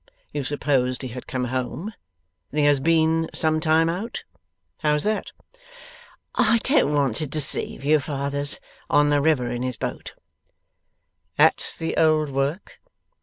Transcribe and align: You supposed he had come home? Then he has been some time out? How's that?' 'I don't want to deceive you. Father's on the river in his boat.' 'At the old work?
You 0.33 0.43
supposed 0.43 1.03
he 1.03 1.09
had 1.09 1.27
come 1.27 1.43
home? 1.53 1.93
Then 2.49 2.61
he 2.61 2.65
has 2.65 2.79
been 2.79 3.29
some 3.35 3.59
time 3.59 3.87
out? 3.87 4.23
How's 4.79 5.03
that?' 5.03 5.31
'I 6.33 6.57
don't 6.63 6.91
want 6.91 7.17
to 7.17 7.27
deceive 7.27 7.85
you. 7.85 7.99
Father's 7.99 8.59
on 8.89 9.09
the 9.09 9.21
river 9.21 9.51
in 9.51 9.61
his 9.61 9.77
boat.' 9.77 10.15
'At 11.37 11.75
the 11.77 11.95
old 11.97 12.29
work? 12.31 12.79